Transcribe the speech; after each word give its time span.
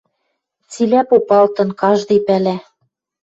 Цилӓ 0.71 1.01
попалтын, 1.09 1.69
каждый 1.81 2.19
пӓлӓ. 2.27 2.57